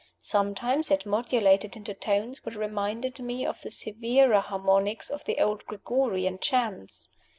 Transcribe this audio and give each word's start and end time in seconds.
Sometimes 0.23 0.89
it 0.89 1.05
modulated 1.05 1.75
into 1.75 1.93
tones 1.93 2.43
which 2.43 2.55
reminded 2.55 3.19
me 3.19 3.45
of 3.45 3.61
the 3.61 3.69
severer 3.69 4.39
harmonies 4.39 5.11
of 5.11 5.23
the 5.25 5.37
old 5.39 5.63
Gregorian 5.67 6.39
chants. 6.39 7.11